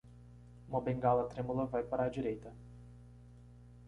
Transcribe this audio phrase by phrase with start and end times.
[0.67, 2.51] Uma bengala trêmula vai para a direita.